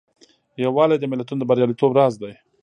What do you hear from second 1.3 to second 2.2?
د بریالیتوب راز